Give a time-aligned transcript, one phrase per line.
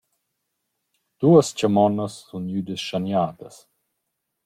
[1.19, 3.55] Duos chamonnas sun gnüdas schaniadas.